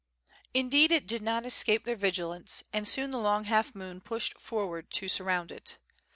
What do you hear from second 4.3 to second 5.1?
forward to